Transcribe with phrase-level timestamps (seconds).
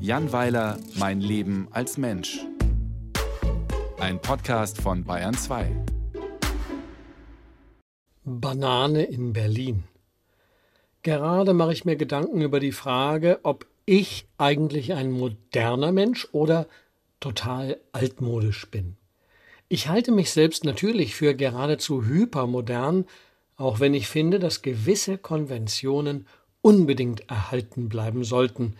[0.00, 2.38] Jan Weiler, Mein Leben als Mensch.
[3.98, 5.70] Ein Podcast von Bayern 2.
[8.24, 9.84] Banane in Berlin.
[11.02, 16.66] Gerade mache ich mir Gedanken über die Frage, ob ich eigentlich ein moderner Mensch oder
[17.20, 18.96] total altmodisch bin.
[19.68, 23.04] Ich halte mich selbst natürlich für geradezu hypermodern,
[23.56, 26.26] auch wenn ich finde, dass gewisse Konventionen
[26.62, 28.76] unbedingt erhalten bleiben sollten.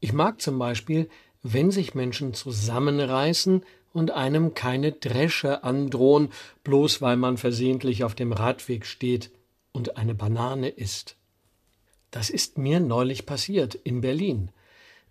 [0.00, 1.08] Ich mag zum Beispiel,
[1.42, 6.30] wenn sich Menschen zusammenreißen und einem keine Dresche androhen,
[6.64, 9.30] bloß weil man versehentlich auf dem Radweg steht
[9.72, 11.16] und eine Banane isst.
[12.10, 14.50] Das ist mir neulich passiert in Berlin.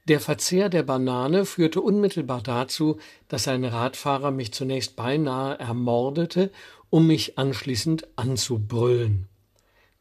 [0.07, 6.49] Der Verzehr der Banane führte unmittelbar dazu, dass ein Radfahrer mich zunächst beinahe ermordete,
[6.89, 9.27] um mich anschließend anzubrüllen.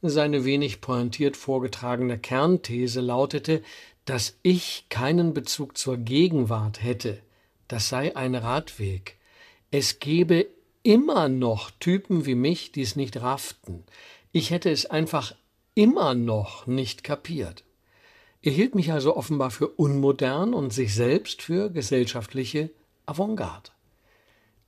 [0.02, 3.62] Seine wenig pointiert vorgetragene Kernthese lautete,
[4.04, 7.20] dass ich keinen Bezug zur Gegenwart hätte.
[7.68, 9.16] Das sei ein Radweg.
[9.70, 10.46] Es gebe
[10.82, 13.84] immer noch Typen wie mich, die es nicht rafften.
[14.30, 15.34] Ich hätte es einfach
[15.74, 17.64] immer noch nicht kapiert.
[18.42, 22.70] Er hielt mich also offenbar für unmodern und sich selbst für gesellschaftliche
[23.04, 23.70] Avantgarde.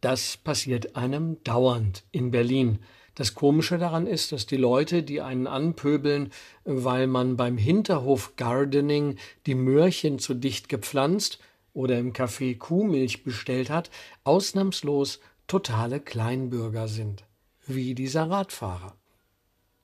[0.00, 2.80] Das passiert einem dauernd in Berlin.
[3.18, 6.30] Das Komische daran ist, dass die Leute, die einen anpöbeln,
[6.64, 11.40] weil man beim Hinterhof Gardening die Möhrchen zu dicht gepflanzt
[11.72, 13.90] oder im Café Kuhmilch bestellt hat,
[14.22, 17.24] ausnahmslos totale Kleinbürger sind,
[17.66, 18.94] wie dieser Radfahrer.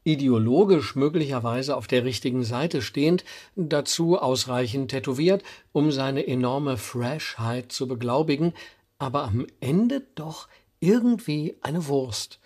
[0.04, 3.24] Ideologisch möglicherweise auf der richtigen Seite stehend,
[3.56, 8.52] dazu ausreichend tätowiert, um seine enorme Freshheit zu beglaubigen,
[8.98, 10.46] aber am Ende doch
[10.78, 12.38] irgendwie eine Wurst,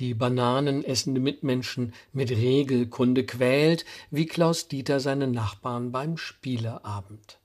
[0.00, 7.38] die bananenessende Mitmenschen mit Regelkunde quält, wie Klaus Dieter seine Nachbarn beim Spieleabend.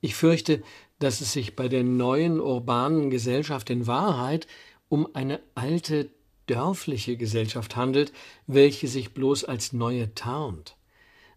[0.00, 0.62] Ich fürchte,
[0.98, 4.46] dass es sich bei der neuen urbanen Gesellschaft in Wahrheit
[4.88, 6.10] um eine alte
[6.46, 8.12] dörfliche Gesellschaft handelt,
[8.46, 10.76] welche sich bloß als neue tarnt.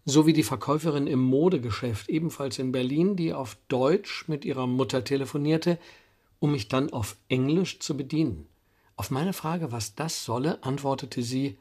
[0.06, 5.04] So wie die Verkäuferin im Modegeschäft ebenfalls in Berlin, die auf Deutsch mit ihrer Mutter
[5.04, 5.78] telefonierte,
[6.40, 8.48] um mich dann auf Englisch zu bedienen.
[9.02, 11.58] Auf meine Frage, was das solle, antwortete sie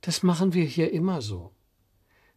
[0.00, 1.50] Das machen wir hier immer so.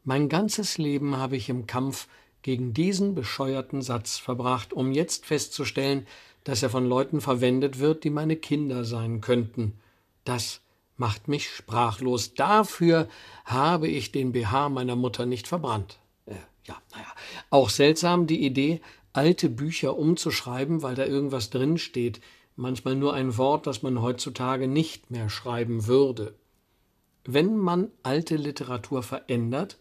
[0.03, 2.07] Mein ganzes Leben habe ich im Kampf
[2.41, 6.07] gegen diesen bescheuerten Satz verbracht, um jetzt festzustellen,
[6.43, 9.79] dass er von Leuten verwendet wird, die meine Kinder sein könnten,
[10.23, 10.61] das
[10.97, 12.33] macht mich sprachlos.
[12.33, 13.07] Dafür
[13.45, 15.99] habe ich den BH meiner Mutter nicht verbrannt.
[16.25, 16.33] Äh,
[16.65, 17.13] ja, naja.
[17.51, 18.81] Auch seltsam die Idee,
[19.13, 22.21] alte Bücher umzuschreiben, weil da irgendwas drin steht.
[22.61, 26.35] Manchmal nur ein Wort, das man heutzutage nicht mehr schreiben würde.
[27.25, 29.79] Wenn man alte Literatur verändert,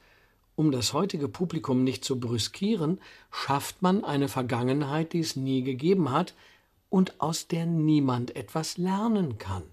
[0.57, 2.99] um das heutige Publikum nicht zu brüskieren,
[3.31, 6.33] schafft man eine Vergangenheit, die es nie gegeben hat
[6.89, 9.65] und aus der niemand etwas lernen kann.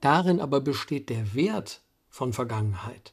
[0.00, 3.12] Darin aber besteht der Wert von Vergangenheit.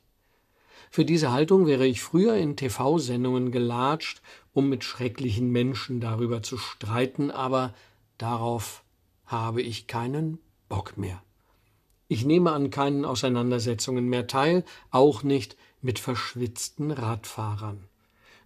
[0.90, 4.22] Für diese Haltung wäre ich früher in TV-Sendungen gelatscht,
[4.54, 7.74] um mit schrecklichen Menschen darüber zu streiten, aber
[8.18, 8.84] darauf
[9.26, 10.40] habe ich keinen
[10.70, 11.22] Bock mehr.
[12.08, 17.86] Ich nehme an keinen Auseinandersetzungen mehr teil, auch nicht mit verschwitzten Radfahrern.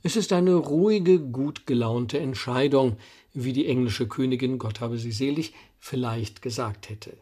[0.03, 2.97] Es ist eine ruhige, gut gelaunte Entscheidung,
[3.33, 7.17] wie die englische Königin, Gott habe sie selig, vielleicht gesagt hätte.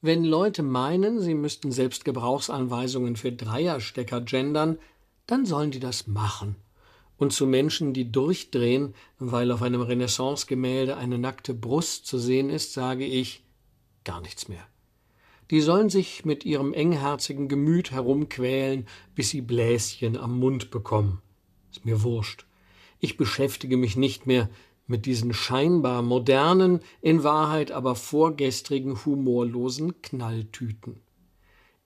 [0.00, 4.78] Wenn Leute meinen, sie müssten selbst Gebrauchsanweisungen für Dreierstecker gendern,
[5.26, 6.56] dann sollen die das machen.
[7.18, 12.72] Und zu Menschen, die durchdrehen, weil auf einem Renaissance-Gemälde eine nackte Brust zu sehen ist,
[12.72, 13.42] sage ich
[14.04, 14.66] gar nichts mehr.
[15.50, 21.22] Die sollen sich mit ihrem engherzigen Gemüt herumquälen, bis sie Bläschen am Mund bekommen.
[21.70, 22.46] Ist mir wurscht.
[22.98, 24.50] Ich beschäftige mich nicht mehr
[24.86, 31.00] mit diesen scheinbar modernen, in Wahrheit aber vorgestrigen humorlosen Knalltüten.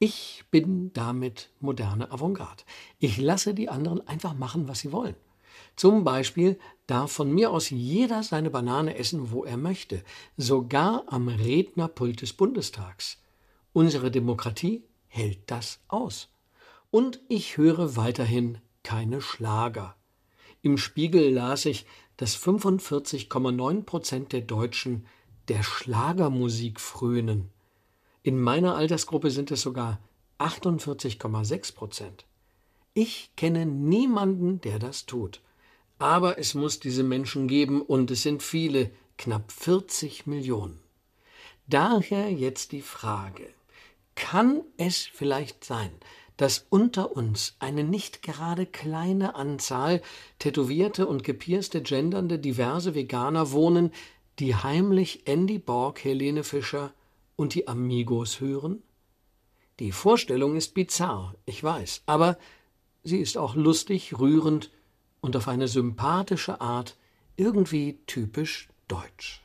[0.02, 2.64] Ich bin damit moderne Avantgarde.
[2.98, 5.14] Ich lasse die anderen einfach machen, was sie wollen.
[5.76, 10.02] Zum Beispiel darf von mir aus jeder seine Banane essen, wo er möchte,
[10.38, 13.18] sogar am Rednerpult des Bundestags.
[13.74, 16.30] Unsere Demokratie hält das aus.
[16.90, 19.96] Und ich höre weiterhin keine Schlager.
[20.62, 21.84] Im Spiegel las ich,
[22.16, 25.04] dass 45,9 Prozent der Deutschen
[25.48, 27.50] der Schlagermusik frönen.
[28.22, 29.98] In meiner Altersgruppe sind es sogar
[30.38, 32.26] 48,6 Prozent.
[32.92, 35.40] Ich kenne niemanden, der das tut.
[35.98, 40.80] Aber es muss diese Menschen geben und es sind viele, knapp 40 Millionen.
[41.66, 43.48] Daher jetzt die Frage,
[44.14, 45.90] kann es vielleicht sein,
[46.36, 50.02] dass unter uns eine nicht gerade kleine Anzahl
[50.38, 53.92] tätowierte und gepierste, gendernde, diverse Veganer wohnen,
[54.38, 56.92] die heimlich Andy Borg, Helene Fischer
[57.40, 58.82] und die Amigos hören?
[59.78, 62.36] Die Vorstellung ist bizarr, ich weiß, aber
[63.02, 64.70] sie ist auch lustig, rührend
[65.22, 66.98] und auf eine sympathische Art
[67.36, 69.40] irgendwie typisch deutsch.